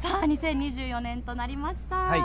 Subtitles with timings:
[0.00, 2.18] さあ2024年となりました、はい。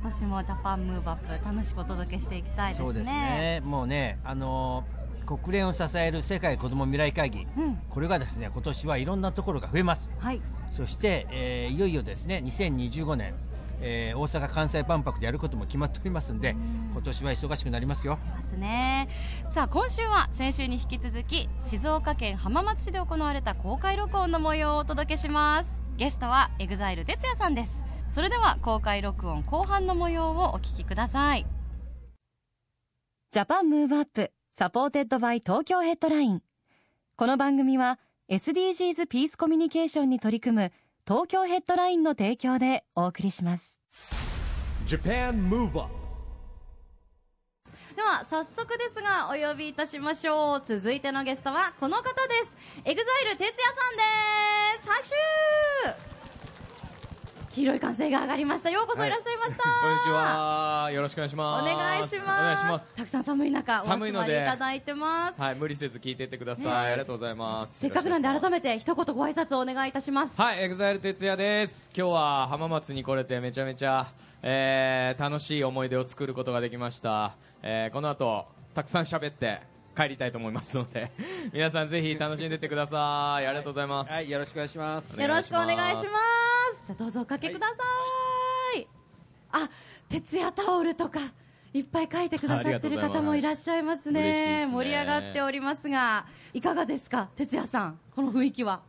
[0.00, 2.84] 今年もジャパンムーブアップ楽しくお届けしていきたいですね。
[2.86, 3.60] そうですね。
[3.62, 7.76] もうねあのー国連を支える世界子ども未来会議、うん。
[7.90, 10.08] これがですね今年はいろんなところが増えます。
[10.18, 10.40] はい。
[10.74, 13.34] そして、えーいよいよですね2025年、
[13.86, 16.56] えー大阪・関西万博でやることも決まっておりますんで
[16.92, 18.18] 今年は忙しくなりますよ。
[18.30, 19.08] ますね。
[19.50, 25.84] さあ今週は先週に引き続き静岡県浜松市で行われた公開録音の模様をお届けします。
[25.98, 27.84] ゲストは EXILE 哲也さんです。
[28.08, 31.44] それでは公開録音後半の模様をお聞きください。
[33.30, 36.42] Japan Move Up supported by Tokyo Headline。
[37.16, 37.98] この番組は
[38.30, 40.72] SDGs ピースコミュニケーションに取り組む
[41.06, 43.78] 東京ヘッドラインの提供でお送りします。
[44.86, 45.90] Japan Move Up
[47.94, 50.62] では早速ですがお呼びいたしましょう。
[50.64, 52.10] 続いてのゲストはこの方で
[52.48, 52.56] す。
[52.86, 52.96] EXILE
[53.36, 54.88] 哲也さんです。
[54.88, 55.02] 拍
[56.08, 56.13] 手
[57.54, 60.90] 黄色い歓声が上がりましたようこそいらっしゃいました、こんにちは。
[60.92, 61.64] よろしくお願いします。
[61.64, 62.94] 願いしますお願いします。
[62.96, 66.64] たくさん寒い中お集まりい寒いのでただいてますはい、無理せず聞いていってください。
[66.64, 67.78] ねありがとうございます。
[67.78, 71.90] せっかくなんで改めめて一言ご挨拶をお願いいたしますはい、 EXILE TETSUYA です。
[71.96, 74.08] 今日は浜松に来れてめちゃめちゃ、
[74.42, 77.34] えー、楽しい思い出を作ることができました。
[77.62, 79.60] えー、この後、たくさん喋って
[79.96, 81.12] 帰りたいと思いますので、
[81.52, 83.46] 皆さんぜひ楽しんでってください。
[83.46, 84.12] ありがとうございます。
[84.12, 86.43] はいよろしくお願いしますおよろしくお願いしますま
[86.84, 87.74] じゃあどうぞおかけくださ
[88.76, 88.86] い、
[89.52, 89.70] あ
[90.10, 91.18] 徹夜タオルとか
[91.72, 94.66] いっぱい書いてくださってる方もいらっしゃいますね。
[94.66, 94.66] ね。
[94.66, 98.82] 盛り上がっておりますがいかがですか徹夜さんこの雰囲気は。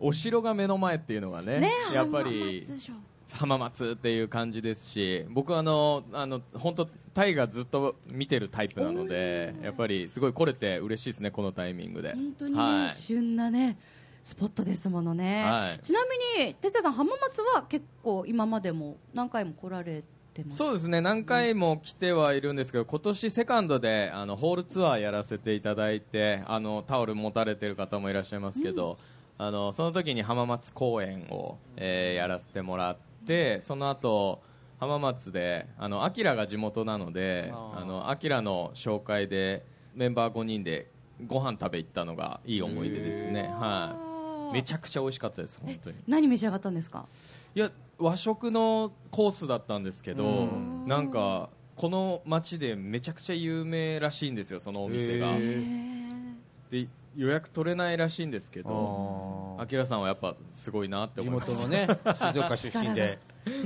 [0.00, 2.94] お城が目の前っていうのがね、ねやっぱり浜松城
[3.34, 12.14] 浜松っていう感じですし僕はあのあの本当タイがずっと見てるタイプなのでやっぱりすごい来れて嬉しいですねこのタイミングで。
[12.14, 13.78] 本当にね、はい、旬なね
[14.22, 15.78] スポットですものね、はい。
[15.80, 16.00] ちな
[16.36, 20.56] みに哲也さん浜松は結構今までも何回も来られてます？
[20.56, 21.00] そうですね。
[21.00, 28.96] 何回も来てはいるんですけど今年セカンドであのホールツアーやらせていただいてあのタオル持たれてる方もいらっしゃいますけど、
[29.38, 32.96] あのその時に浜松公演を、えーやらせてもらっ
[33.26, 34.40] てその後
[34.78, 40.88] 浜松であのアキラが地元なのであのアキラの紹介でメンバー5人で
[41.26, 44.11] ご飯食べ行ったのがいい思い出ですね、はい、
[44.52, 45.96] めちゃくちゃ美味しかったです本当に。
[46.06, 47.06] 何召し上がったんですか？
[47.54, 50.86] いや和食のコースだったんですけど、うん。
[50.86, 55.28] なんかこの町でめちゃくちゃ有名らしいんですよそのお店が。
[55.38, 55.62] へ
[56.70, 61.86] で予約取れないらしいんですけどああきらさんはやっぱすごいなって地思いました元のね
[62.32, 63.18] 静岡出身で。
[63.46, 63.58] ね。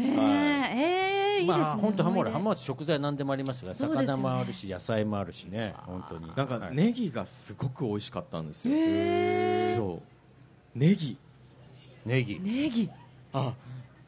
[0.75, 2.31] ええーいいですね、まあ本当浜思い出。
[2.33, 6.33] 浜松食材何でもありますが魚もあるし野菜もあるしね本当に。
[6.35, 6.75] なんかはい。
[6.75, 10.03] ネギがすごく美味しかったんですよ、へそう
[10.77, 11.17] ネギ。
[12.05, 12.39] ネギ。
[12.39, 12.91] ネギ。
[13.33, 13.55] あ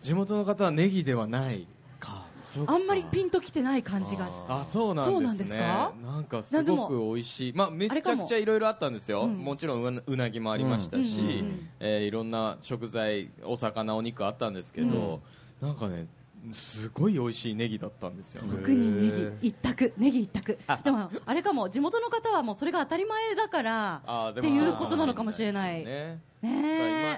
[0.00, 1.66] 地元の方はネギではない
[1.98, 2.26] か。
[2.66, 4.26] あんまりピンときてない感じが。
[4.48, 5.26] あそうなんですね。
[5.26, 5.92] なんですか？
[6.04, 7.52] なんかすごく美味しい。
[7.54, 9.22] まあめちゃくちゃいろいろあったんですよ。
[9.22, 9.38] うん。
[9.38, 15.20] もちろんうなぎもありましたし、うんうんうんえーいろんな食材お魚お肉あったんですけど、
[15.60, 16.06] なんかね
[16.52, 19.92] すごい美味しいネギだったんですよ、特にネギ一択。
[19.96, 20.58] ネギ一択。
[20.84, 25.84] でもあれかも地元の方はもうそれが当たり前だからっていうことなのかもしれない。
[25.84, 26.20] ね。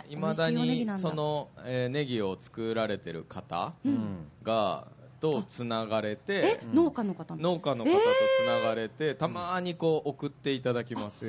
[0.08, 4.26] いまだにその、えーネギを作られてる方うん。
[4.42, 4.86] が
[5.20, 7.98] とつながれえて農家の方も農家の方と
[8.42, 11.26] つながれて、たまにこう送っていただきます、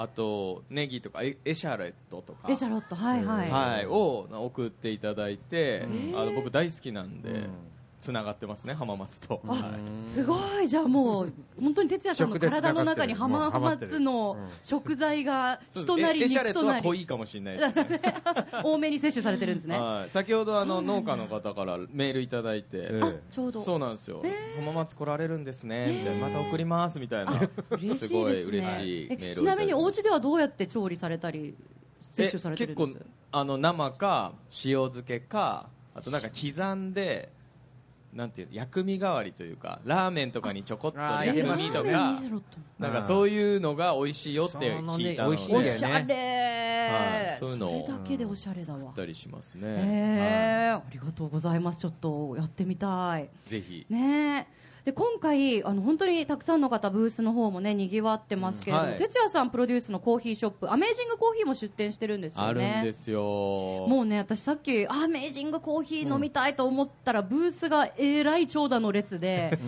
[0.00, 2.48] あとネギとかエエシャレットとか。
[2.48, 6.16] エシャロットはいはい、はい、を送っていただいて、ー。
[6.16, 7.48] あの僕大好きなんで、うん
[8.00, 9.42] つながってますね浜松と、
[9.98, 10.68] すごい。
[10.68, 14.48] じゃあもう本当に哲也さんの体の中に浜松のうん。
[14.62, 16.76] 食材が人なり肉となり。
[16.78, 18.00] は濃いかもしれないですね。
[18.62, 19.78] 多めに摂取されてるんですね。
[19.78, 22.88] はい、先ほどあの農家の方からメールいただいて、
[23.30, 23.62] ちょうど。
[23.62, 24.22] そうなんですよ、
[24.56, 27.32] 浜松来られるんですね、また送りますみたいな。
[27.96, 31.56] すごい嬉しいちなみにお家ではどうやって調理されたり
[32.00, 32.84] 摂取されてるんです？
[32.84, 34.32] え結構あの生か
[34.64, 37.30] 塩漬けかあとなんか刻んで
[38.18, 41.68] なんていう薬味代わりというかラーメンとかにちょこっとあー薬入れますね。
[41.68, 42.18] 味とか
[42.80, 45.14] なんかそういうのが美味しいよって聞いたので。
[45.14, 45.70] そのね美味しいんだよね。
[45.70, 46.14] おしゃれ、
[46.90, 48.78] はいそういうのをそれだけでおしゃれだわ。
[48.80, 51.80] 作ったりしますへね、えありがとうございます。
[51.80, 52.90] ちょっとやってみたい。
[52.90, 53.86] はいぜひ。
[53.88, 54.42] ねえ。
[54.42, 54.48] で
[54.92, 58.98] 今回あの本当にたくさんの方ブースの方もねにぎわってますけれども、はい。
[58.98, 63.20] 哲也さんプロデュースのコーヒーショップアメージングコーヒーも出店してるんですよあねるんですよ。
[63.20, 69.58] もうね私さっきアメージングコーヒー飲みたいと思ったら、ブースがえらい長蛇の列で、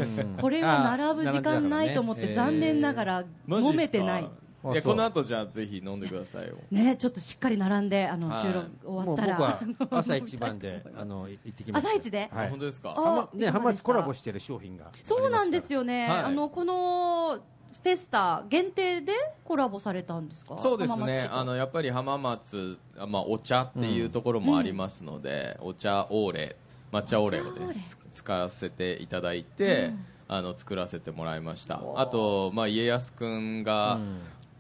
[0.41, 4.31] これは並ぶ時間ないと思って、あー残念ながら飲めてない。
[4.73, 6.57] いやこの後じゃあぜひ飲んでくださいよ。
[6.71, 8.43] ね、ちょっとしっかり並んであの、はい。
[8.43, 9.61] 収録終わもうったら。
[9.79, 12.29] 僕は 朝一番であの行ってきました朝一で？
[12.33, 12.51] はい。
[12.51, 12.95] 本当ですか？
[12.97, 16.19] あはまね浜松コラボしてる商品がそうなんですよね、はい。
[16.25, 17.39] あのこの
[17.83, 20.59] フェスタ限定でコラボされたんですか？
[20.59, 21.29] そうです浜松市と。
[21.31, 26.57] ねあのやっぱり浜松、あまあ、お茶っていうところもありますので、お茶オーレ
[26.93, 27.75] 抹茶オーレを、抹茶オーレ。
[27.77, 29.95] ね、つ使わせていただいて、
[30.29, 31.81] あの作らせてもらいました。
[31.97, 33.99] あと、まあ、家康君が、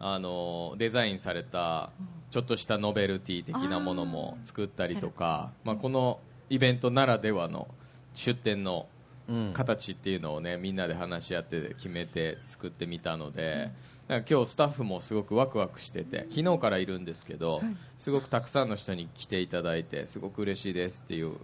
[0.01, 1.91] あのデザインされた
[2.31, 6.19] ちょっとしたノベルティ的なものも作ったりとかまあ、この
[6.49, 7.69] イベントならではの
[8.15, 8.89] 出店の
[9.29, 9.53] うん。
[9.53, 13.71] 形っていうのをねみんなで話し合って決めて作ってみたので、
[14.09, 17.61] なんか今日スタッフもすごくワクワクしてて昨日からいるんですけど、
[17.97, 21.37] すごくたくさんの人に来ていただいてすごく嬉しいですっていう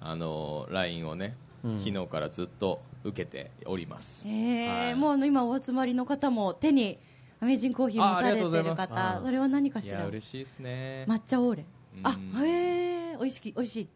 [0.00, 4.94] あの LINE をね、昨日からずっと受けております、えーはい。
[4.94, 6.98] もうあの今お集まりの方も手に
[7.40, 10.06] アメージングコーヒー持たれてる方それは何かしら？
[10.06, 11.64] 嬉しいですね、抹茶オーレ。
[12.02, 12.46] あうん。
[12.46, 13.88] へえ美味しき美味しい。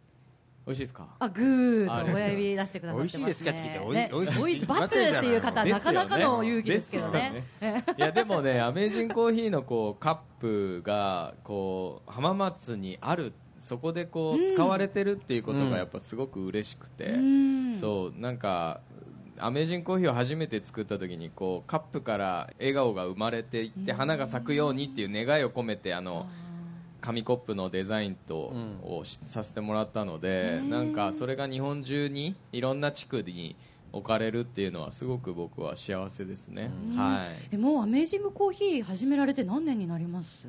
[0.67, 1.09] 美味しいですか？
[1.19, 3.51] あグーと親指出してくださってます、ね、美味しいですか？
[3.51, 3.61] って。
[3.61, 4.67] 聞いておいね美味しい。
[4.67, 7.45] バツっていう方はなかなかの勇気ですけどね。
[7.61, 7.85] ね。
[7.97, 17.75] いやでもねアメージングコーヒーのこうカップがこう浜松にあるそこでこう使われてるっていうことがやっぱすごく嬉しくて、うん。
[17.75, 18.83] そうなんか
[19.41, 26.27] アメージングコーヒーを初めて作った時にこうカップから笑顔が生まれていって花が咲くようにっていう願いを込めてあの
[27.01, 28.53] 紙コップのデザインと、
[28.83, 33.55] をしさせてもらったのでなんかそれが日本中にいろんな地区に
[33.93, 37.55] 置かれるっていうのはすごく僕は幸せですね、はい。
[37.55, 40.49] えもうアメージングコーヒー始められて何年になります？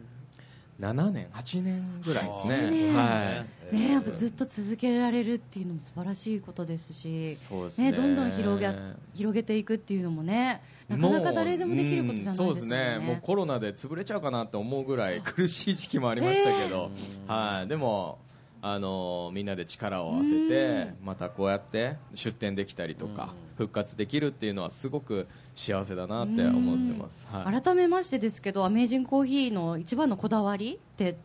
[0.79, 2.55] 7年8年ぐらいですね。
[2.55, 2.95] 8年。
[2.95, 3.75] はい。
[3.75, 7.91] ねやっぱずっと続けられるっていうのも素晴らしいことですしそうですね。
[7.91, 8.73] どんどん広げ
[9.13, 12.45] 広げていくっていうのもねなかなか誰でもできることじゃないですよね。
[12.45, 12.99] もううんそうですね。
[12.99, 16.89] もうコロナで潰れちゃうかなって思うぐらい苦しい時期もありましたけど、
[17.27, 18.17] はい、でも
[18.61, 31.17] あのみんなで力を合わせてまたこうやって出店できたりとか復活できるっていうのはすごく幸せだなって思ってます、はい、改めましてですけどアメージングコーヒーの一番のこだわりって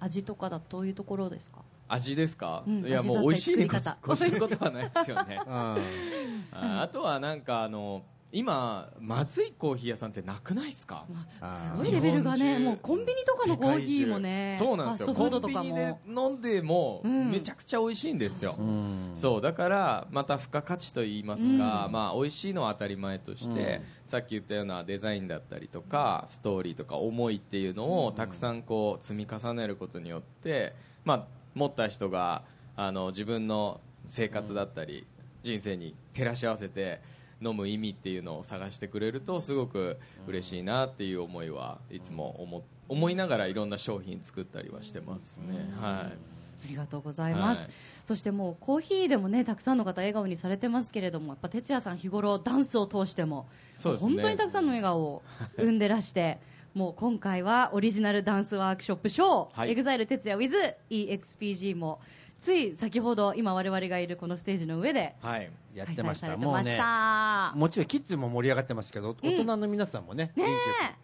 [0.00, 1.60] 味とかだとどういうところですか？
[1.88, 5.40] 味ですか、うんいやもう美味しいに越したことはないですよね。
[5.46, 5.52] うん。
[5.52, 8.02] ああとはなんかあの
[8.36, 11.06] 今まずいコーヒー屋さんってなくないですか？
[11.10, 15.06] まあすごいレベルがねもうコンビニとかのコーヒーもねそうなんですよ。
[15.06, 17.30] ファストフードとかコンビニでも飲んでもうん。
[17.30, 19.40] めちゃくちゃ美味しいんですよ、うんそう。
[19.40, 30.74] だからまた付加価値といいますか、まあ、美味しいのは当たり前として、さっき言ったようなデザインだったりとかストーリーとか思いっていうのをたくさんこう積み重ねることによって、
[31.04, 32.42] まあ、持った人が
[32.76, 35.06] あの自分の生活だったり、
[35.42, 37.00] 人生に照らし合わせて
[37.42, 45.68] 飲む意味っていうのを探してくれるとすごく嬉しいなっていう思いはいつも思思いながらいろんな商品作ったりはしてますね。
[45.80, 46.36] はい。
[46.64, 47.70] ありがとうございます、はい。
[48.04, 54.12] そしてもうコーヒーでもねたくさんの方笑顔にされてますけれどもやっぱ哲也さん日頃ダンスを通してもそうですね。
[54.14, 55.22] 本当にたくさんの笑顔を
[55.56, 56.38] 生んでらして
[56.74, 59.72] もう今回はオリジナルダンスワークショップショー、はい。
[59.72, 60.48] EXILE 哲也
[60.88, 62.00] WithEXPG も
[62.38, 66.36] つい先ほど今我々がいるこのステージの上ではいやってました。
[66.36, 67.52] もうねた。
[67.54, 70.44] もちろんキッズも盛り上がってますけど大人の皆さんもねね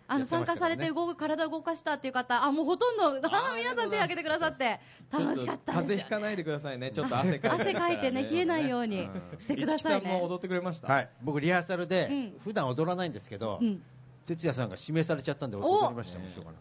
[0.09, 6.91] あの参加されて動く体を動かしたっていう方あもうほとんどあ皆さん手を挙げてくださって楽しかった風邪ひかないでくださいね。
[6.91, 10.93] ちょっと汗かいて汗かいてね冷えないようにしてください市木さんもね踊ってくれました？
[10.93, 11.09] はい。
[11.23, 12.33] 僕リハーサルでうん。
[12.43, 13.83] 普段踊らないんですけどうん。
[14.25, 16.21] 哲也さんが指名されちゃったんで踊りました。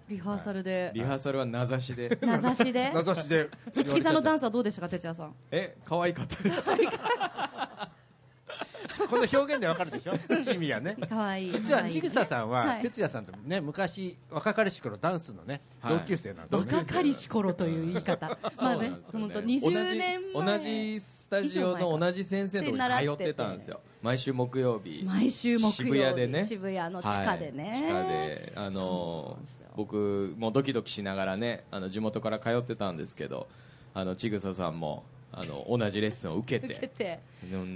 [0.09, 0.91] リハーサルで。
[0.95, 2.17] リハーサルは名指しで。
[2.19, 2.89] 名指しで。
[2.91, 3.49] 名指しで。
[3.75, 5.35] 市木さんのダンススはどうでしたか哲也さん？
[5.51, 6.69] え、可愛かったです。
[9.09, 10.13] この表現でわかるでしょ？
[10.51, 10.95] 意味はね。
[11.09, 11.49] かわい。
[11.49, 12.81] い実はちぐささんははい。
[12.81, 15.97] 哲也さんとね昔若かりし頃ダンスのねはい。
[15.99, 18.37] 同級生なんです若かりし頃という言い方。
[18.57, 20.33] まあね本当20年前。
[20.33, 23.79] 同じ同じスタジオの同じ先生のとこに通ってたんですよ。
[24.01, 25.03] 毎週木曜日。
[25.05, 25.73] 毎週木曜日。
[25.73, 26.45] 渋谷でね。
[26.45, 27.75] 渋谷の地下でね、はい。
[27.75, 29.37] 地下であの
[29.75, 33.47] 僕もドキドキしながらねあの地元から通ってたんですけど
[33.93, 37.19] あのちぐささんもあの同じレッスンを受けて。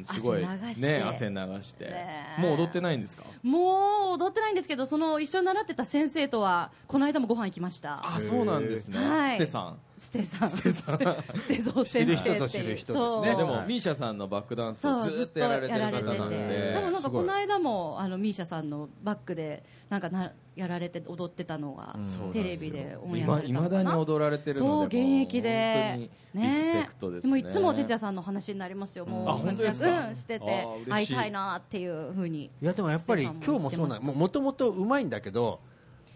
[0.03, 0.87] すごい汗流して。
[0.87, 2.41] ね汗流して、ねえ。
[2.41, 3.23] もう踊ってないんですか？
[3.41, 8.01] もう踊ってないんですけどその一緒に習ってた先生とはこの間もご飯行きました。
[8.05, 9.37] あそうなんですね、はい。
[9.37, 10.49] ステさんステさん。
[10.49, 10.97] ステさん。
[10.97, 12.93] ステゾー先生知る人ぞ知る人ですね。
[12.93, 13.25] そう。
[13.25, 16.35] ね、でも、はいミーシャさんのバックダンスをずっとやられてる方なんで。
[16.35, 22.31] てでもなんかこの間もあのミーシャさんのバックでなんかなやられて踊ってたのがうん。
[22.31, 23.83] テレビでオンエアされたいまのかな。
[23.83, 26.09] だに踊られてるのでそう現役で。
[26.33, 27.29] リスペクトですね。
[27.29, 29.05] もいつも哲也さんの話になりますよ。
[29.05, 29.85] もうあ本当ですか？
[29.85, 35.61] 活躍うんしてて会いたいなっていうふうにいやでもやっぱり今日もそうなんもともとうまいんだけど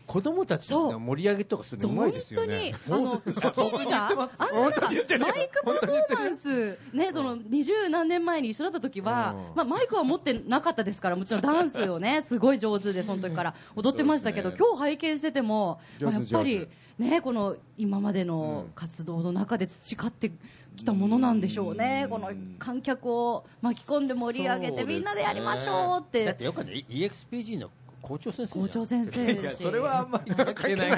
[0.10, 2.74] 子供たちの盛り上げとかするのうまいですよね。
[2.88, 6.80] 本当にあのスキーがあんなマイクパフォーマンス。
[6.92, 9.56] ねその二十何年前に一緒だった時はうん。
[9.56, 13.54] まあマイクは持ってなかったですからもちろんダンスをね すごい上手でその時から。
[13.75, 20.32] 踊ってましたけど今日拝見しててもまあやっぱりねこの今までの活動の中で培って
[20.75, 22.08] きたものなんでしょうね。
[22.10, 26.25] この観客を巻き込んで盛り上げてみんなでやりましょうって。
[26.25, 27.70] だってよくね EXPG の
[28.01, 29.50] 校長先生校長先生。
[29.51, 30.89] それはあんまり関係ない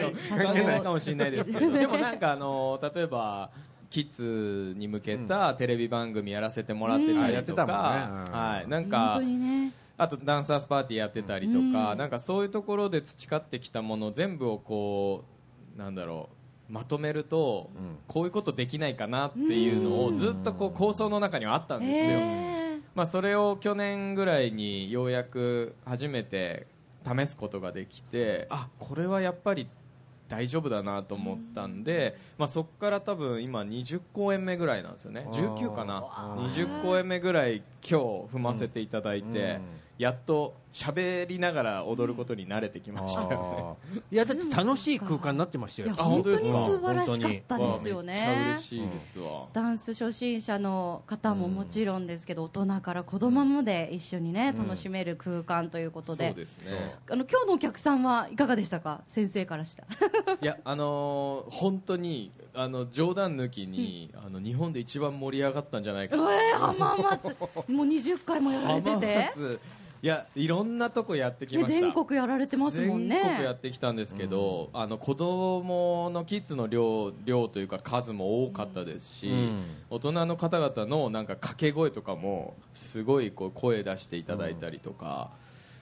[0.65, 1.51] ないかもしれないです。
[1.51, 3.51] けどでもなんかあの例えば
[3.89, 7.67] キッズに向けたテレビ番組やらせてもらってたりとか、うん。
[8.34, 9.72] はい、なん本かね。
[9.98, 11.98] あとダンサーズパーティーやってたりとか、うん。
[11.98, 15.25] なんかそういうところで培ってきたもの全部をこ
[15.75, 16.36] うなんだろう。
[16.72, 17.98] まとめると、うん。
[18.08, 21.96] こういうことできないかなっていうのをずっとこう構想の中にはあったんですよ。
[21.98, 22.51] え
[22.96, 26.67] まあ、それを去年ぐらいにようやく初めて
[27.05, 28.67] 試すことができてあ。
[28.79, 29.67] これはやっぱり
[30.27, 35.25] 大丈夫だなと思ったんで、まあ、そこから多分今20公演目ぐらいなんですよね。
[35.27, 35.55] あー。
[35.58, 35.98] 19かな。
[35.98, 36.48] あー。
[36.48, 39.62] 20公演目ぐらい今日踏ませていただいて、うん。
[39.98, 44.01] やっと喋りながら踊ることに慣れてきましたよね。
[44.09, 45.93] いやだって楽しい空間になってましたよ。
[45.95, 49.47] 本当に素晴らしかったですよわあめっちゃね嬉しいですわ。
[49.51, 56.29] ダンス初心者の方ももちろんですけど、大人から子供まで一緒にね、楽しめる空間ということで。
[56.29, 56.95] そうですね。
[57.09, 59.01] あの今日のお客さんはいかがでしたか？
[59.07, 59.83] 先生からした。
[60.41, 66.57] いやあのー本当にあの冗談抜きに、あの日本で一番盛り上がったんじゃないかえな。
[66.57, 67.25] ー、浜松。
[67.67, 69.59] もう20回もやられて浜て松
[70.03, 71.79] いやいろんなとこやってきました。
[71.79, 85.29] 全国やられてますもんね全国やってきたんですけど、あの子供のキッズの量量というか数も多かったですし、うん大人の方々のなんか掛け声とかもすごいこう声出していただいたりとか、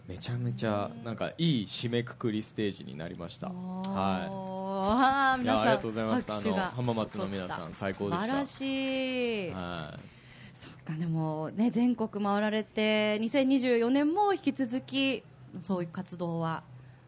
[0.07, 3.47] めちゃめちゃなんかいい締めくくりステージになりました。
[3.47, 3.53] は
[5.31, 6.31] あー皆さんいやありがとうございます。
[6.31, 8.25] あの拍手が浜松の皆さん最高でした。
[8.25, 10.18] 素晴らしい、はい。
[10.89, 15.23] かでもね全国回られて2024年も引き続き
[15.59, 16.63] そういう活動は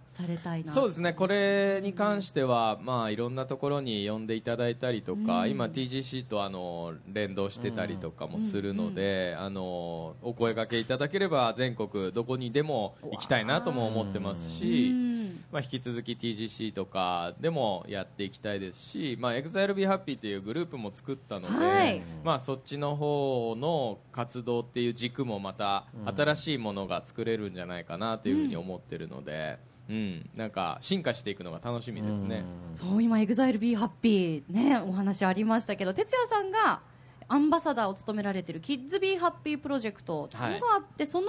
[0.07, 0.71] されたいな。
[0.71, 5.51] そうですね、これに関しては、まあ、いろんなところに呼んでいただいたりとか、うん。
[5.51, 15.10] 今、TGC とあの連動してたりとかもするので、あのお声掛けいただければ全国どこにでも行きたいなとも思ってますうし、ん
[15.51, 22.01] まあ、引き続き TGC とかでもやっていきたいですし、まあ、EXILEBEHAPPY というグループも作ったので、はい。
[22.23, 29.57] まあ、そっちの方の活動っていう軸もまた新しいものが作れるんじゃないかなというふうに思ってるので、
[29.89, 30.29] うん。
[30.35, 32.43] なんか進化していくのが楽しみですね。
[32.73, 36.81] そう今 EXILEBEHAPPY ねお話ありましたけど哲也さんが
[37.27, 41.27] アンバサダーを務められている KidsBeHappy プロジェクトっていうのがあって、その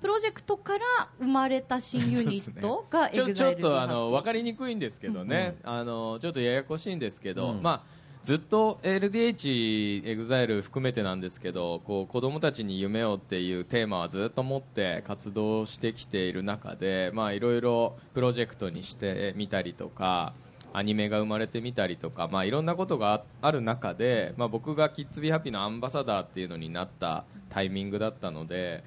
[0.00, 7.62] プロジェクトから生まれた新ユニットがちょちょっとあの分かりにくいんですけどね、あのちょっとややこしいんですけど、うん。
[7.62, 20.34] まあずっと LDH、EXILE 含めてなんですけどこう子供たちに夢をっていうテーマはずっと持って活動してきている中でまあいろいろプロジェクトにしてみたりとか
[20.72, 28.84] アニメが生まれてみたりとか、まあ、いろんなことがあある中で、まあ、僕がキッズビハッピーのアンバサダーっていうのになったタイミングだったので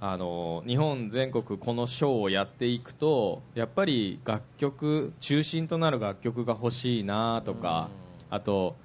[0.00, 7.88] あの日本全国このショーをやっていくとやっぱり楽曲中心となる楽曲が欲しいなとか
[8.28, 8.76] あと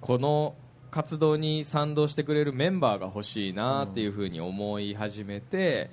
[0.00, 0.54] この
[0.90, 5.90] 活動に賛同してくれるメンバーが欲しいなっていうふうに思い始めて、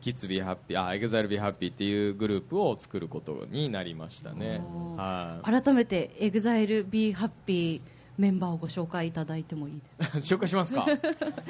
[0.00, 4.60] KIDS B HAPPY、あ、 EXILE B HAPPY っていうグループを作ることになりましたね。
[4.72, 5.62] おーはい。
[5.62, 7.80] 改めて EXILE B HAPPY
[8.18, 10.18] メンバーをご紹介いただいてもいいですか？
[10.36, 10.86] 紹介しますか？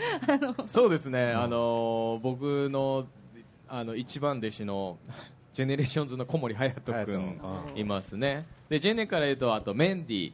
[0.67, 3.07] そうですね、あの僕の
[3.69, 4.99] あの一番弟子の
[5.53, 7.41] GENERATIONS の小森隼君
[7.77, 8.47] いますね。
[8.69, 10.33] でジェネから言うとあとメンディー、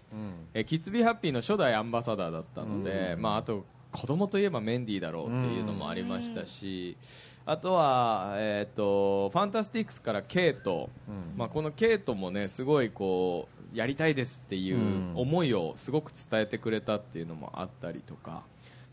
[0.55, 6.97] え KIDS B HAPPY の初代アンバサダーだったので、まあ、あと子供といえばメンディーだろうっていうのもありましたし、
[7.45, 10.89] あとは、えー、と FANTASTICS からケイト、
[11.37, 15.13] まあ、このケイトもねすごいこうやりたいですっていううん。
[15.15, 18.43] 思いをすごく伝えてくれたっていうのもあったりとか。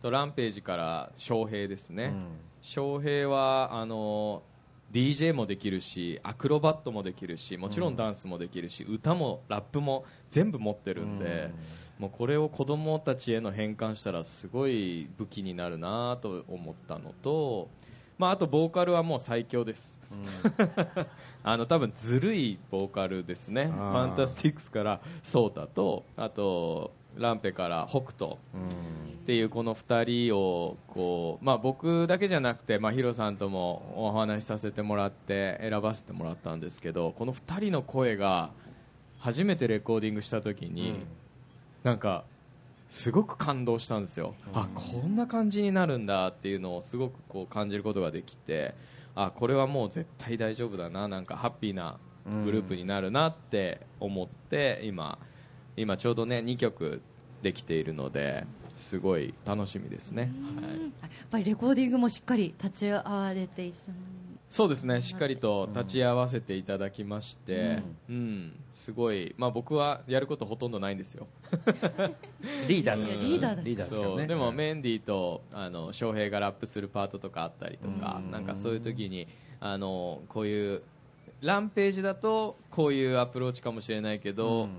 [0.02, 2.14] とランページから翔平ですね、
[2.62, 4.44] 翔平はあの
[4.94, 11.50] DJ もできるしアクロバットもできるしもちろんダンスもできるし、歌もラップも全部持ってるんで、
[11.98, 17.70] もうこれを子供たちへの変換したらすごい武器になるなと思ったのと、
[18.18, 20.02] まあ、あとボーカルはもう最強です、
[21.44, 23.66] あの多分ずるいボーカルですね。
[23.68, 28.38] ファンタスティックスからソータとあとランペから北斗。
[29.28, 38.52] っていうこの2人をこう、まあ、僕だけじゃなくて、まあ、ヒロさんともお話しさせてもらって選ばせてもらったんですけどこの2人の声が
[39.20, 41.02] 初めてレコーディングした時に、
[41.84, 42.24] なんか
[42.90, 48.76] すごく感動したんですよ、あこんな感じになるんだっていうのをすごくこう感じることができて
[49.16, 51.98] あこれはもう絶対大丈夫だななんかハッピーな
[52.46, 55.18] グループになるなって思って今
[55.76, 57.02] 今ちょうどね2曲
[57.42, 63.98] できているのですごい楽しみですね、はい、やっぱりレコーディングもしっかり立ち会われて一緒に
[64.50, 65.02] そうですね。
[65.02, 68.54] しっかりと立ち会わせていただきまして、うん。
[68.74, 71.28] すごい、まあ、僕はやることほとんどないんですよ。
[72.68, 74.18] リーダーですリーダーだリーダーですからね。
[74.18, 74.28] そう。
[74.28, 79.28] でもメンディーとあの翔平がラップするパートとかあったりとかなんかそういう時に
[79.60, 80.82] あのこういう
[81.42, 84.70] ランページだとこういうアプローチかもしれないけど、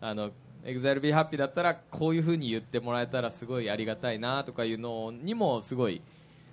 [0.00, 0.32] あの
[0.64, 6.02] EXILE Be Happy だったらこういうふうに言ってもらえたらすごいありがたいなとかいうのにもすごい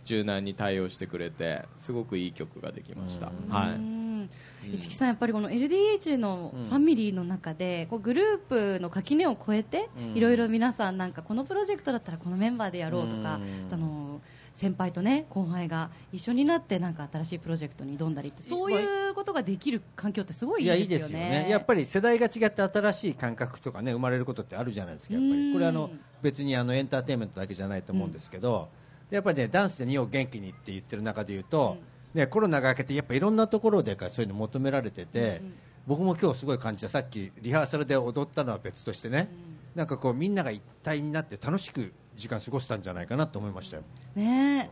[0.06, 4.30] 柔軟に対応してくれてすごくいい曲ができました、はうん。
[4.78, 13.40] 市木さん、やっぱりこの LDH のファミリーの中で、こうグループの垣根を越えて、いろいろ皆さん、なんかこのプロジェクトだったらこのメンバーでやろうとか、
[13.72, 14.22] あの
[14.56, 21.44] 先輩とね後輩が一緒になってなんか新しいプロジェクトに挑んだりってそういうことができる環境ってすごいいいやいいですよいですよね。
[21.44, 21.50] ね。
[21.50, 25.16] やっぱり世代が違って新しい感覚とかね生まれることってあるじゃないですか。
[25.16, 25.90] やっぱうんりこれあの
[26.22, 31.78] 別にあのエンターテインメントだけじゃないと思うんですけど、でやっぱりねダンスで日本元気にって言ってる中で言うと、
[32.14, 35.42] ねコロナが明けてやっぱいろんなところでそういうの求められてて、
[35.86, 39.30] 僕も今日すごい感じたさっきリハーサルで踊ったのは別としてね、
[39.76, 43.84] なんかこうみんなが一体になって楽しく時間過ごしたんじゃないかなと思いましたよ。
[44.16, 44.72] ね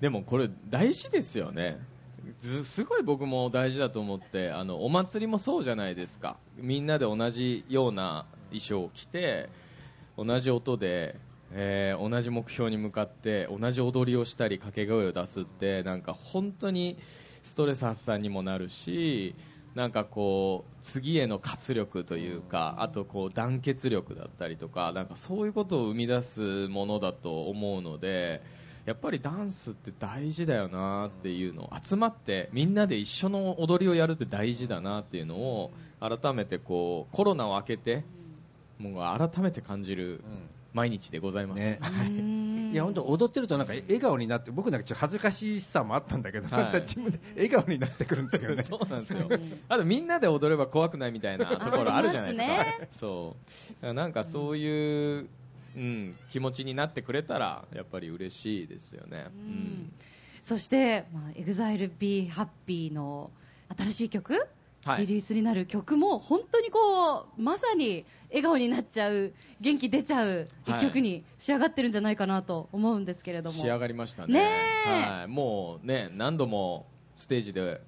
[0.00, 1.78] でもこれ大事ですよね。
[2.40, 6.36] ずすごい僕も大事だと思ってあのお祭りもそうじゃないですか。
[6.56, 9.48] みんなで同じような衣装を着て
[10.18, 11.16] 同じ音で、
[11.52, 16.98] えー同じ目標に向かって同じ踊りをしたり掛け声を出すってなんか本当に
[17.42, 19.34] ストレス発散にもなるし
[19.74, 28.42] なんかこう次への活力というかあとこう団結力だったりとかなんかそういうことを生み出すものだと思うので
[28.86, 38.04] やっぱりダンスって大事だよなっていうの集まってみんなで一緒の踊りをやるって大事だなっていうのを改めてこうコロナを明けて
[38.78, 40.22] もう改めて感じる
[40.76, 41.86] 毎日でございます、ねう
[42.20, 48.62] んいや本当踊ってるとなんか笑顔になって僕なんかちょっと恥ずかしさもあったんだけど、はい自分で笑顔になってくるんですよね。
[48.62, 49.30] そうなんですよ。
[49.68, 52.60] あとみんなで踊れば怖くないみたいなところあるじゃないですか。
[52.60, 53.36] ありまそ
[53.82, 53.94] う。
[53.94, 55.28] なんかそういう、
[55.76, 59.26] うん、気持ちになってくれたらやっぱり嬉しいですよね。
[59.28, 59.92] うん。
[60.42, 63.30] そして、まあ、EXILE Be Happy の
[63.74, 64.48] 新しい曲、はい
[64.98, 74.34] リリースになる曲も本当にこうまさに笑顔になっちゃう元気出ちゃう一曲に仕上がってるんじゃないかなと思うんですけれども、仕上がりましたね。
[74.34, 74.50] ね
[74.86, 75.28] えはい。
[75.28, 77.80] もうね、何度もステージで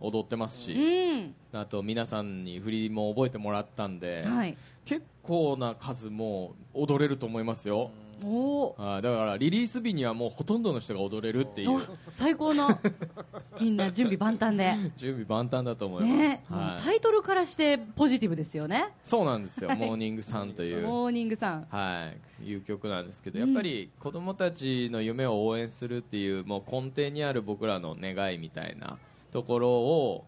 [0.00, 7.78] 踊ってますし、うんあと皆さんに振りも覚えてもらったんで、はい、結構な数もう踊れると思いますよ。
[7.78, 7.92] おー
[8.26, 11.76] はいだからリリース日にはもうほとんどの人が踊れるっていう。
[11.76, 11.80] お
[12.12, 12.78] 最高の。
[13.60, 14.74] みんな準備万端で。
[14.96, 16.82] 準備万端だと思います、ね、はい。
[16.82, 18.92] タイトルからしてポジティブですよね。
[19.02, 21.66] そうなんですよ、モーニングさんという、 モーニングさん。
[21.70, 22.10] は
[22.42, 28.98] い、いう曲なんですけど、やっぱり子供たちの夢を応援するっていう、もう根底にある僕らの願いみたいな
[29.32, 30.24] ところを、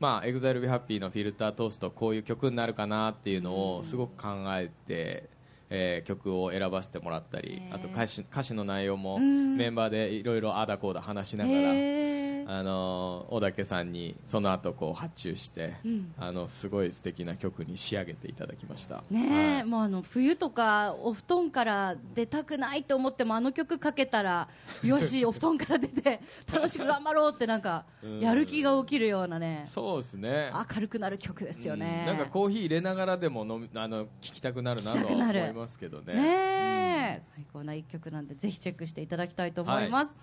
[0.00, 5.28] まあ、EXILE Be Happy のフィルター通すとこういう曲になるかなっていうのをすごく考えて、
[5.74, 9.56] えー曲を選ばせてもらったり、あと歌詞歌詞の内容もん。
[9.56, 16.12] メンバーでいろいろああだこうだ話しながら、あの小竹さんにその後こう発注して、ん。
[16.18, 19.02] あのすごい素敵な曲に仕上げていただきました。
[19.10, 19.64] ねえ、はい。
[19.64, 24.48] もうあの冬とかお布団から出たくないと思ってもあの曲かけたら
[24.84, 26.20] よしお布団から出て
[26.52, 28.20] 楽しく頑張ろうってなんかうん。
[28.20, 29.62] やる気が起きるようなね。
[29.64, 30.52] そうですね。
[30.74, 32.06] 明るくなる曲ですよね。
[32.08, 32.18] うん。
[32.18, 36.14] なんかコーヒー入れながらでも飲みあの聞きたくなるなと思いますけどね。
[36.14, 40.16] ねえ、最高な一曲なんでぜひチェックしていただきたいと思います、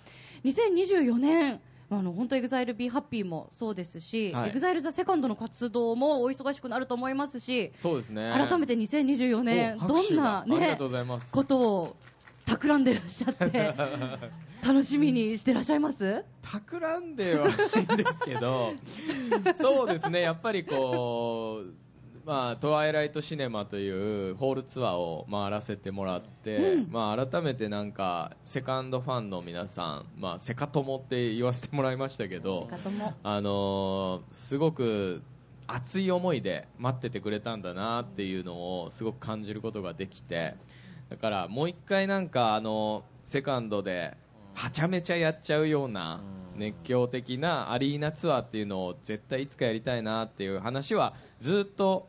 [0.43, 4.49] 2024年まあ、あの本当、エグザイル b ハッピーもそうですし、はい。
[4.49, 8.31] EXILE THE SECOND の活動もお忙しくなると思いますし、そうですね。
[8.31, 10.77] 改めて2024年、おどんな、ね
[11.31, 11.95] ことを
[12.45, 13.73] 企んでらっしゃって、
[14.65, 16.23] 楽しみにしてらっしゃいます？
[16.41, 18.73] 企んではいいんですけど
[19.55, 20.21] そうですね。
[20.21, 21.88] やっぱりこう
[22.29, 23.89] まあ、トワイライトシネマとい
[24.29, 32.67] うホールツアーを回らせてもらって、まあ、改めてなんかセカンドファンの皆さん、まあ、セカトモって言わせてもらいましたけど
[33.23, 35.23] あのーすごく
[35.65, 40.53] 熱い思いで待っててくれたんだなっていうのをすごく感じることができて
[41.09, 44.15] だからもう一回なんかあのセカンドで
[44.53, 46.21] はちゃめちゃやっちゃうような
[46.55, 52.07] 熱狂的なアリーナツアーっていうのを絶対いつかやりたいなっていう話はずっと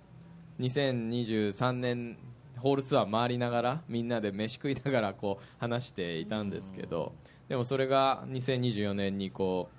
[0.61, 2.19] 2023年
[2.59, 7.15] ホールツアー回りながらみんなで飯食いながらこう話していたんですけど
[7.49, 9.77] でもそれが2024年にこう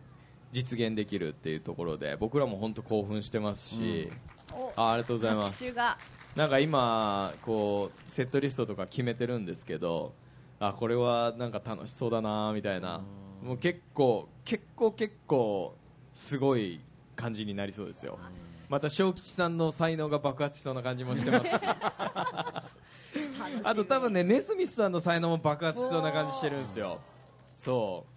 [0.52, 4.12] 実現できるっていうところで僕らも本当興奮してますし、
[4.76, 5.64] あありがとうございます。
[6.36, 10.14] なんか今こうセットリストとか決めてるんですけど
[10.60, 13.02] あこれはなんか楽しそうだなみたいな。
[13.42, 15.76] もう結構結構結構
[16.14, 16.80] すごい
[17.16, 18.20] 感じになりそうですよ
[18.72, 21.46] また小吉さんの才能が爆発しそうな感じもしてます。
[21.46, 21.52] し
[23.66, 27.02] あと多分ねネスミスさんの才能も爆発しそうな感じしてるんですよ。
[27.58, 28.12] そう。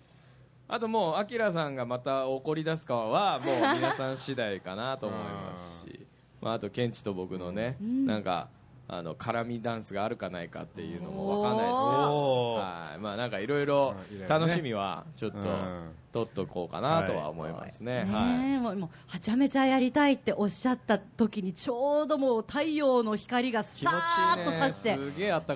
[0.68, 6.06] あともうアキラさんがまた怒り出すかはもう皆さん次第かなと思いますし。
[6.40, 8.48] まあ、あとケンチと僕のね、なんか
[8.86, 12.54] あの絡みダンスがあるかないかっていうのもわかんないですけど。
[12.54, 12.98] はい。
[13.00, 13.96] まあなんかいろいろ
[14.28, 18.04] 楽しみはちょっとうん取っとこうかなとは思いますね。
[18.04, 18.52] ねはい。
[18.52, 24.70] えもうもうはちゃめちゃやりたいっておっしゃった時にちょうどもう太陽の光がさーっとちいいね。
[24.70, 24.96] 差して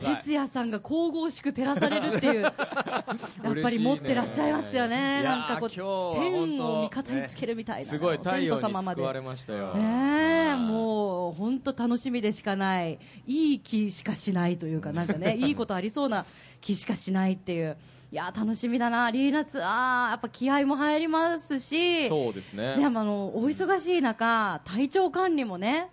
[0.00, 2.54] 哲也さんが神々しく照らされるっていう やっ
[3.62, 5.22] ぱり持ってらっしゃいますよね。
[5.22, 9.74] なんかこう天を味方につけるみたいな、すごい太陽に救われましたよ。
[9.74, 12.98] ねもう本当楽しみでしかない。
[13.28, 16.26] いい気しかしないというかなんかねいいことありそうな
[16.60, 17.76] 気しかしないっていう
[18.10, 19.04] いや楽しみだな。
[19.04, 22.08] アリーナツアーやっぱ気合も入りますし。
[22.08, 22.76] そうですね。
[22.76, 25.90] でもあのお忙しい中体調管理もね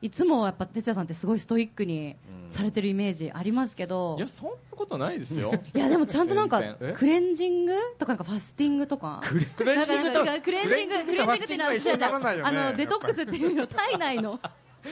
[0.00, 2.14] いつもやっぱ哲也さんってすごいストイックに
[2.48, 5.52] されてるイメージありますけど、いやそんなことないですよ。
[5.74, 6.62] いやでもちゃんとなんか
[6.94, 9.20] クレンジングとかなんかファスティングとか。
[9.56, 11.56] クレンジングとクレンジングクレンジングって
[11.96, 12.58] ならないよね。
[12.60, 14.38] あのデトックスっていうの体内の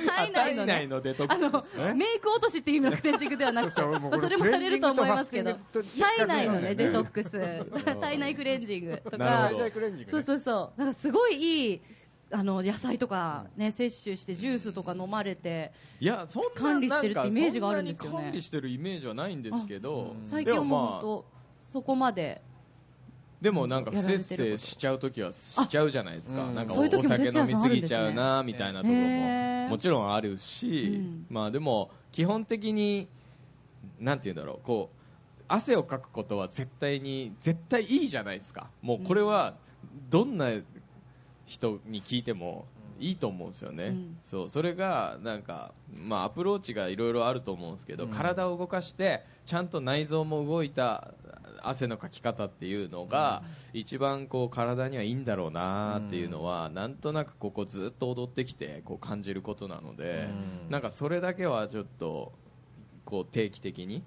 [0.07, 5.54] 体内の,、ね、のデトッあクスですのねメイク落としっていう意味のクレンジングではなくてそれもされると思いますけど。
[5.72, 7.64] 体内のねデトックス。
[8.00, 9.50] 体内クレンジングとか。
[10.11, 10.80] そうそうそう。
[10.80, 11.80] なんかすごいいい
[12.30, 18.22] あの野菜とかね摂取してジュースとか飲まれていやそんな管理してるってイメージがあるんですよね。
[18.24, 22.42] 管理してるイメージはないんですけど、最近はもうそこまで
[23.44, 26.54] でもなんか不節制しちゃう時はしちゃうじゃないですか、うん。
[26.54, 33.07] なんかお酒飲みすぎちゃうなみたいなところへもーもちろんあるし、うんまあでも基本的に
[34.00, 38.68] なんて言うんだろうこう汗をかくことは絶対に絶対いいじゃないですか。
[38.80, 39.57] もうこれは
[40.09, 40.48] どんな
[41.44, 42.64] 人に聞いても
[42.98, 44.16] いいと思うんですよね、うん。
[44.22, 51.12] そうそれがなんか、まあ、アプローチがいろいろあると思うんですけど、体を動かしてちゃんと内臓も動いた
[51.68, 60.29] 汗のかき方っていうのが、一番こう体にはいいんだろうなっていうのは、なんとなくここずっと踊ってきてこう感じることなので、
[60.68, 62.33] なんかそれだけはちょっと
[63.05, 64.03] こう定期的に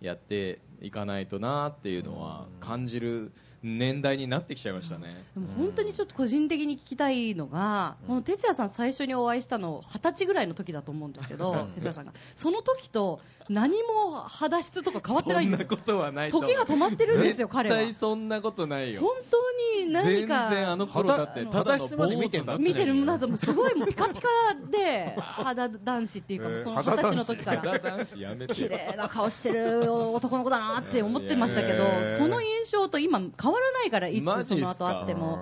[0.00, 5.24] やっていかないとなっていうのは感じる年代になってきちゃいましたね。
[5.34, 12.12] でも本当にちょっと個人的に聞きたいのが、この哲也さん最初にお会いしたの二十歳ぐらいの時だと思うんですけど、哲也さんが。
[12.34, 15.68] その時と何も肌質とか変わってないんですよ。
[15.68, 17.76] そんなことはない時が止まってるんですよ彼は。
[17.76, 19.00] 絶対そんなことないよ。
[19.00, 19.38] 本当
[19.84, 24.28] に何全か然あの頃だってただの肌質まで見てんだ見てるもうすごいもうピカピカ
[24.70, 28.06] で肌男子っていうかもうその二十歳の時から。
[28.46, 28.68] 綺よ。
[28.70, 31.84] 麗な顔してる男の子だなって思ってましたけど
[32.16, 35.38] その印象と今変わらないからいつその後会っても。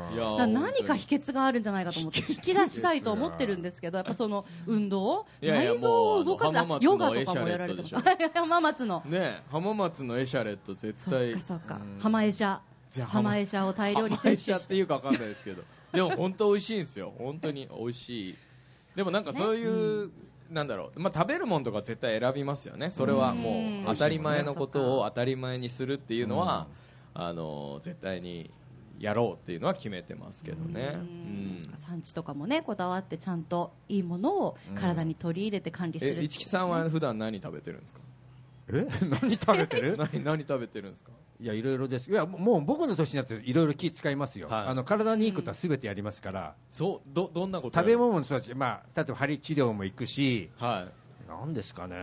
[0.48, 5.26] 何か秘訣があるんじゃないかと思って聞き出したいと思ってるんですけどやっぱその運動？
[5.40, 6.56] 内臓を動かす？
[6.80, 7.94] ヨガとかもやられてます？
[8.34, 9.02] 浜松の。
[9.06, 11.78] ねえ浜松のエシャレット絶そっ対かそっか。
[12.00, 12.58] 浜エシャ。
[13.06, 14.44] 浜エシャを大量に浜エ摂取して。
[14.44, 15.62] シャっていうかわかんないですけど。
[15.92, 17.12] でも本当美味しいんですよ。
[17.18, 18.36] 本当に美味しい。
[18.96, 20.10] でもなんかそういう、
[20.50, 22.90] なんだろう、まあ、食べるものとか絶対選びますよね。
[22.90, 23.82] それはもうん。
[23.82, 26.66] う当たり前のことを当たり前にするっていうのは、
[27.20, 28.50] あの絶対に
[29.00, 30.92] やろうっていうのは決めてますけどね。
[30.94, 31.62] うん。
[31.74, 36.12] 産地とかもねこだわってちゃんといいものを体に取り入れて管理する。
[36.12, 38.00] うねえ市木さんは普段何食べてるんですか？
[38.72, 38.86] え？
[39.22, 39.96] 何食べてる？
[39.98, 41.10] 何何食べてるんですか？
[41.40, 42.10] いやいろいろです。
[42.10, 44.66] いやもう僕の年になっていろいろ気使いますよ、はい。
[44.66, 50.92] あの体にいいことはすべてやりますから、そうどどんなこと食べ物もそうだし、まあ、例えば針治療も行くしはい
[51.28, 51.96] なんですかね。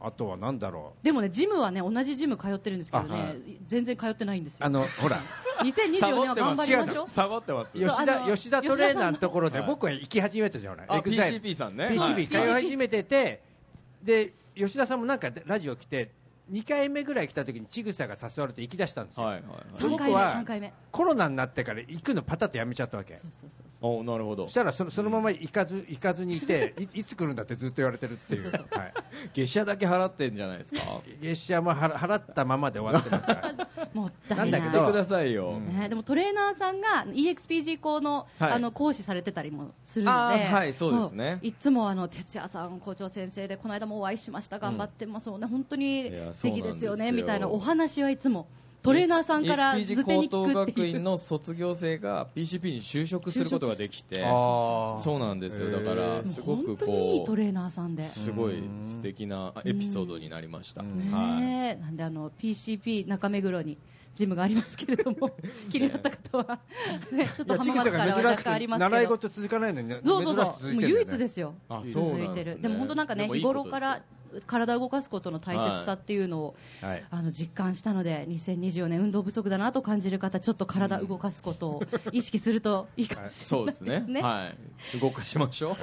[0.00, 3.34] あとはなんだろでもねジムはね同じジム通ってるんですけどね、あは
[3.66, 4.64] 全然通ってないんですよ。
[4.64, 5.20] うあのほら。
[5.62, 7.08] 2024年は頑張りましょう。
[7.08, 11.40] サボってます吉田吉田トレーナーのところではい僕は行き始めたじゃない、あエグザイル。
[11.40, 11.94] PCP さんね。
[11.94, 11.98] い。
[11.98, 13.42] 通い始めてて、
[14.02, 16.10] で吉田さんもなんかラジオ来て
[16.50, 19.60] 2回目ぐらい来た時にちぐさが誘われて行き出したんですよ、はいはいはい。
[19.74, 23.16] 3回目僕は3回目コロナになってから行くのパタッとやめちゃったわけ。
[23.16, 24.00] そうそうそうそう。
[24.00, 24.44] おなるほど。
[24.46, 28.42] そしたらそのそのまま行かず行かずにいていいつ来るんだってずっと言われてるっていう。
[28.42, 28.92] そうそうはい、
[29.32, 30.80] 月謝だけ払ってんじゃないですか？
[31.20, 33.88] 月謝も払払ったままで終わってますから。
[33.94, 38.52] もったいなないんだけど言ってくださいよ、ね、でもトレーナーさんが EXPG 校の,、はい。
[38.52, 41.38] あの講師されてたりもするので、はいそうですね。
[41.42, 44.58] いつもあの哲也さん校長先生でこの間もお会いしました。
[44.58, 48.48] 頑張ってますもんね、本当に素敵ですよねみたいなお話はいつも
[48.82, 50.76] トレーナーさんから図手に高等聞くっていう。
[50.78, 55.70] 学院の卒業生が PCP に就職することができてそうなんですよ。
[55.70, 58.04] だからすごく本当にいいこトレーナーさんで。
[58.04, 61.82] うすごい素敵なエピソードになりました、ねえ。
[61.82, 63.76] なんであの PCP 中目黒に
[64.14, 65.30] ジムがありますけれども
[65.70, 66.60] 気になった方は、
[67.12, 68.90] ね、 ちょっと浜松からはぐさが珍し若干ありくますけど。
[68.90, 74.02] 習い事続かないのにそうそうそう、もう唯一すですよ、あ続そうなんいてる、ですねでも本当なんかね、日頃から
[74.46, 77.04] 体を動かすことの大切さっていうのを、はい。
[77.10, 83.90] あの実感したので、2024年、運動不足だなと感じる方、ちょっと体動かすことを意識するといいかもしれそうですない。
[83.96, 84.14] ですね。
[84.14, 84.52] ねは
[84.94, 85.76] い、動かしましょう、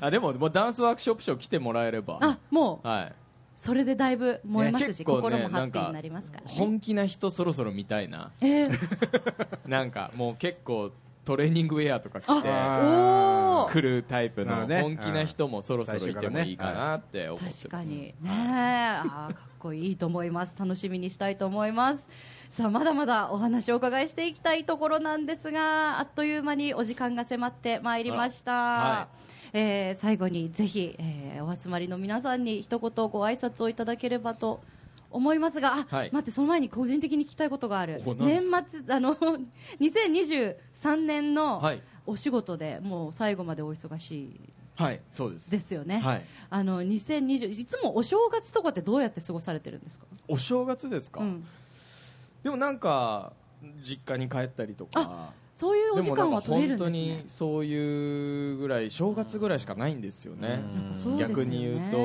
[0.00, 2.18] あでももうダンスワークショップショー来てもらえれば。
[2.20, 3.12] あもうはい。
[3.54, 6.50] それでだいぶ燃えますし、ね心もハッピーになりますからね。
[6.50, 8.32] 本気な人そろそろ見たいな。
[8.40, 8.68] えー、
[9.68, 10.92] なんかもう結構
[11.24, 12.48] トレーニングウェアとか着て
[13.72, 18.30] 来るタイプの本気な人もそろそろいてもいいかなって思ってます、確かにね。
[19.04, 20.56] あーかっこいいと思います。
[20.58, 22.10] 楽しみにしたいと思います。
[22.48, 29.08] さあまだまだお話をお伺いしていきたいところなんですがあっという間にお時間が迫ってまいりました、は
[29.54, 34.81] えー最後にぜひ、えーお集まりの皆さんに一言ご挨拶をいただければと思います
[35.60, 36.10] が、あはい。
[36.12, 38.02] 待って、その前に個人的に聞きたいことがある。
[38.18, 39.16] 年末、あの
[39.80, 41.82] 2023年のはい。
[42.06, 44.40] お仕事でもう最後までお忙しい
[44.74, 45.50] はいそうです。
[45.50, 46.24] ですよね、はい。
[46.50, 51.46] あの2020いつもお正月とかってどうやって過ごされてるんですか、お正月ですか、うん、
[52.42, 53.32] でもなんか
[53.82, 60.60] 実家に帰ったりとかそういうお時間は取れなんか本当にるんですねそういうぐらい正月ぐらいしかないんですよね。
[60.88, 61.18] うですよね。
[61.18, 61.98] 逆に言うと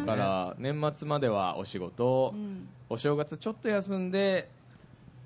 [0.00, 2.68] だから年末まではお仕事、うん。
[2.88, 4.48] お正月ちょっと休んで、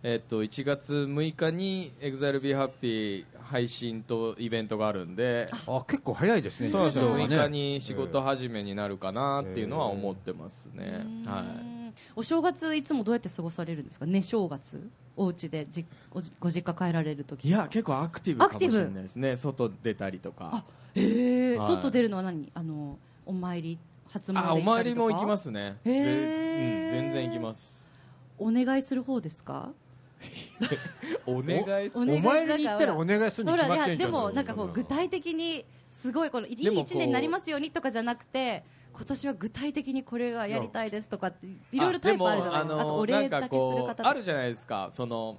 [0.02, 11.94] えっと1月6日に EXILEBeHappy 配信とイベントがあるんであ結構早いですねそうですよ時期が6日に仕事始めになるかなっていうのは思ってますね、うはん。
[12.16, 14.06] お正月いつもどうやって過ごされるんですか？
[14.06, 18.94] 寝正月お家でじごじご実家帰られるときい、いや結構アクティブかもしれアクティブ。
[18.94, 20.50] ないですね外出たりとか。
[20.52, 21.68] あへえ、はい。
[21.68, 22.50] 外出るのは何？
[22.54, 24.50] あのお参り初詣行ったりとか？
[24.50, 25.76] あお参りも行きますね。
[25.84, 26.04] へー。
[26.04, 27.90] ぜうん、全然行きます。
[28.38, 29.70] お願いする方ですか？
[31.26, 32.02] お願いする？
[32.02, 38.64] お願いお参りに行ったらお願いするにほ決まらいやでってんじゃんもなんかこう具体的にすごいこのいいでもこう一年になりますようにとかじゃなくて
[38.96, 42.80] 今年は具体的にこれがやりたいですとかっていろいろタイプあるじゃないですか。
[42.80, 44.88] あとお礼だけするなんかこ方うあるじゃないですか。
[44.90, 45.36] その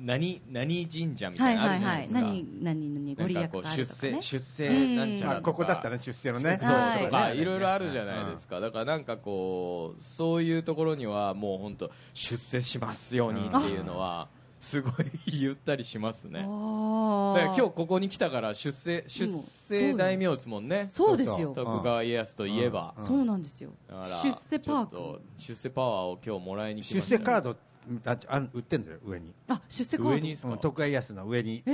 [0.00, 5.50] 何何神社みたはいいなのあはいはいるじゃないですか、何何何ご利益なんかこう出があるとかね世出世なんちゃらあとか。
[5.50, 6.58] ここだったら出世のね。
[6.62, 7.44] そうはいとかい。
[7.44, 8.60] ろいろあるじゃないですか。
[8.60, 14.28] だからなんかこうそういうところにはもう本当出世しますようにっていうのは
[14.60, 16.40] すごい言ったりしますね。
[16.40, 20.86] だから今日ここに来たから出世出世大名ですもんね。
[20.88, 21.52] そうですよ。
[21.54, 22.94] 徳川家康といえば。
[22.98, 23.70] そうなんですよ。
[24.22, 25.20] 出世パーク。
[25.36, 27.56] 出世パワーを今日もらいに来出ました世カード
[28.04, 29.32] ああ売ってんだよ上に。
[29.48, 30.48] あ出世カード。
[30.50, 31.64] うん徳川家康の上に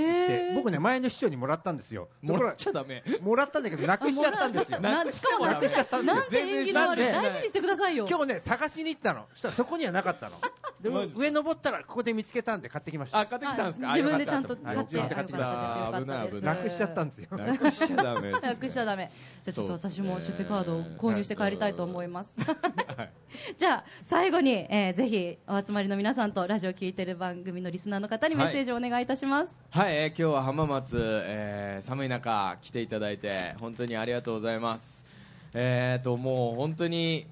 [0.54, 2.08] 僕ね前の市長にもらったんですよ。
[2.22, 3.02] もらっちゃダメ。
[3.20, 4.80] もらったんだけどなくしちゃったんですよ。
[4.80, 7.32] なんしかもなくしちゃったなんて縁起の悪い全然しない。
[7.32, 8.06] 大事にしてくださいよ。
[8.08, 9.26] 今日ね探しに行ったの。
[9.32, 10.36] そしたらそこにはなかったの
[10.80, 13.20] でも上登ったらここで見つけたんで買ってきました。
[13.20, 13.90] あ買ってきたんですか？
[13.90, 15.58] あ自分でちゃんと買ってはい自分で買ってきました。
[15.86, 17.28] よかったですよかったです危なくしちゃったんですよ。
[17.38, 19.10] なくしちゃダメなくしちゃダメ。
[19.42, 22.36] じゃあちょっと私も出世カードを購入して帰りたいと思います。
[23.56, 35.04] じゃあ最後に、えーぜひお集まりの皆さんとラジオを聞いてる番組のリスナーの方にメッセージをお願いいたします、はい、えー今日は浜松、えー寒い中来ていただいて本当にありがとうございます。
[35.52, 37.26] えーともう本当に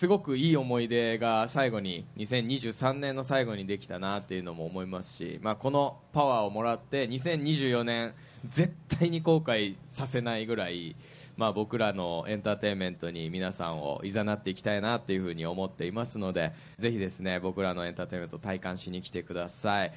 [0.00, 8.14] すごくいい思い出が最後に2023年の最後にできたなっていうのも思いますし、まあ、このパワーをもらって2024年
[8.48, 10.96] 絶対に後悔させないぐらい、
[11.36, 19.92] まあ、僕らのエンターテインメントに皆さんをいざなっていきたいなっていうふうに思っていますのでぜひですね僕らのエンターテインメント体感しに来てください。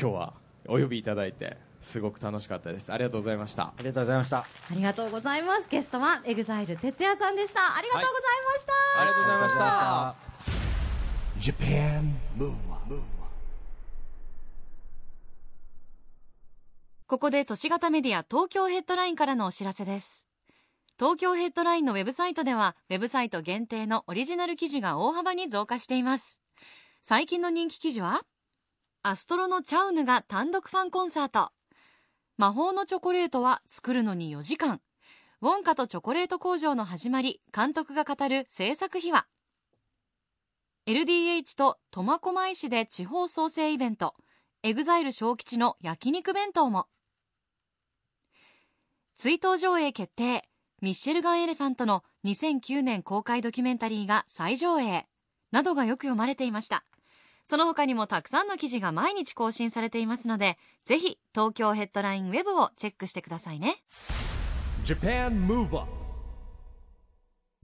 [0.00, 0.34] 今日は
[0.68, 2.92] お呼びいただいてすごく楽しかったです。
[2.92, 3.64] ありがとうございました。
[3.64, 4.38] ありがとうございました。
[4.38, 5.68] ありがとうございます。
[5.70, 7.76] ゲストは EXILE 哲也さんでした。
[7.76, 10.14] ありがとうございました、ありがとうございました。
[11.40, 12.54] Japan Move
[17.06, 20.28] ここで都市型メディア東京ヘッドラインからのお知らせです。
[20.96, 26.40] 東京ヘッドラインのウェブサイトではウェブサイト限定のオリジナル記事が大幅に増加しています。
[27.02, 28.20] 最近の人気記事は？
[29.02, 31.50] アストロのチャウヌが単独ファンコンサート
[32.40, 34.80] 魔法のチョコレートは作るのに4時間。
[35.42, 39.26] ウォンカとチョコレート工場の始まり監督が語る制作秘話。
[40.86, 44.14] LDH と苫小牧市で地方創生イベント。
[44.62, 46.86] EXILE SHOKICHI の焼肉弁当も。
[49.16, 50.48] 追悼上映決定。
[50.80, 55.06] ミッシェルガン・エレファントの2009年公開ドキュメンタリーが再上映。
[55.52, 56.86] などがよく読まれていました。
[57.50, 63.82] その他にもたくさんの記事が毎日更新されていますのでぜひ東京ヘッドラインウェブをチェックしてくださいね。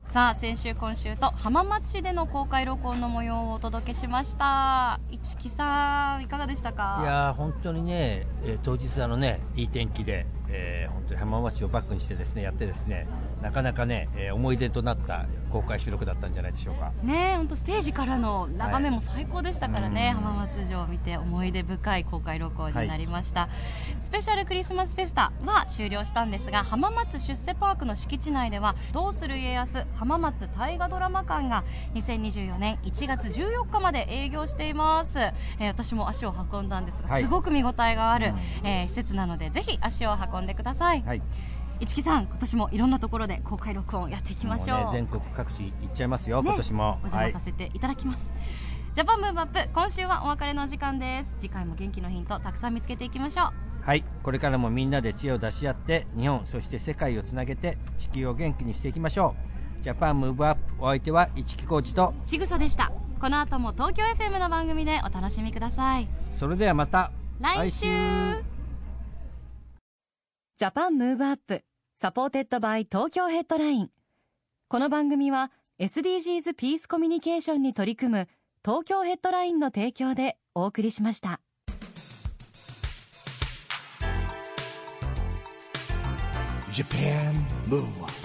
[0.06, 4.98] さあ先週今週と浜松市での公開録音の模様をお届けしました。
[5.10, 7.00] 一木さんいかがでしたか？
[7.02, 13.06] いやー本当にね、えー当日あのねいい天気で、えー本当に浜松市をバックにしてですねやってですね
[13.42, 16.92] なかなかね、えー思い出となった公開収録だったんじゃないでしょうか。
[17.02, 20.22] ねえ本当ステージからの眺めも最高でしたからね、うん。
[20.22, 23.50] 浜松城を見て思い出深い公開録音になりました、
[24.00, 37.22] スペシャルクリスマスフェスタは終了したんですが浜松出世パークの敷地内では「どうする家康浜松大河ドラマ館」が2024年1月14日まで営業しています、えー私も足を運んだんですが、はい。
[37.22, 38.32] すごく見応えがある、
[38.62, 41.22] えー施設なのでぜひ足を運んでください、はい。
[41.80, 44.78] 市木さん今年もいろんなところで公開録音やっていきましょう。
[44.78, 46.98] もうね全国各地行っちゃいますよ、ね今年も。
[47.02, 48.32] お邪魔させていただきます、
[48.94, 51.36] ジャパンムーブアップ今週はお別れのお時間です。
[51.38, 53.84] 次回も元気のヒントたくさん見つけていきましょう。
[53.84, 54.04] はい。
[54.22, 59.55] これからもみんなで知恵を出し合って日本そして世界をつなげて地球を元気にしていきましょう
[59.86, 62.90] ジャパンムーブアップお相手は市木浩二とちぐさでした。
[63.20, 66.08] この後も東京 FM の番組でお楽しみください。
[66.40, 67.86] それではまた来週。
[70.56, 71.62] Japan Move Up
[71.94, 73.90] supported by Tokyo Headline。
[74.66, 78.28] この番組は SDGs ピースコミュニケーションに取り組む
[78.64, 81.40] 東京ヘッドラインの提供でお送りしました。
[86.72, 87.34] Japan
[87.68, 88.15] Move